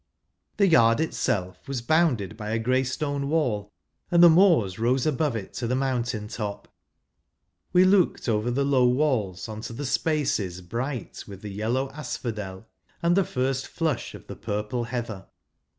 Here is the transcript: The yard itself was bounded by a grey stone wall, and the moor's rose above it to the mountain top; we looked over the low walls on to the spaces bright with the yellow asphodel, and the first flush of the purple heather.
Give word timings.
The 0.57 0.65
yard 0.67 0.99
itself 0.99 1.67
was 1.67 1.83
bounded 1.83 2.35
by 2.35 2.49
a 2.49 2.57
grey 2.57 2.83
stone 2.83 3.29
wall, 3.29 3.71
and 4.09 4.23
the 4.23 4.31
moor's 4.31 4.79
rose 4.79 5.05
above 5.05 5.35
it 5.35 5.53
to 5.53 5.67
the 5.67 5.75
mountain 5.75 6.27
top; 6.27 6.67
we 7.71 7.85
looked 7.85 8.27
over 8.27 8.49
the 8.49 8.65
low 8.65 8.87
walls 8.87 9.47
on 9.47 9.61
to 9.61 9.73
the 9.73 9.85
spaces 9.85 10.61
bright 10.61 11.25
with 11.27 11.43
the 11.43 11.49
yellow 11.51 11.91
asphodel, 11.91 12.65
and 13.03 13.15
the 13.15 13.23
first 13.23 13.67
flush 13.67 14.15
of 14.15 14.25
the 14.25 14.35
purple 14.35 14.85
heather. 14.85 15.27